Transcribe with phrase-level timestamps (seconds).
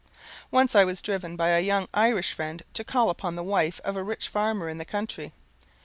[0.49, 3.95] Once I was driven by a young Irish friend to call upon the wife of
[3.95, 5.31] a rich farmer in the country.